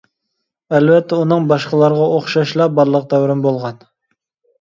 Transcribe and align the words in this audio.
ئەلۋەتتە، 0.77 1.19
ئۇنىڭ 1.23 1.45
باشقىلارغا 1.51 2.07
ئوخشاشلا 2.13 2.67
بالىلىق 2.79 3.05
دەۋرىمۇ 3.13 3.45
بولغان. 3.47 3.79